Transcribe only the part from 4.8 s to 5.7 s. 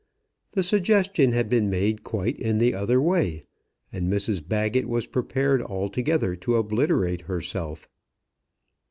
was prepared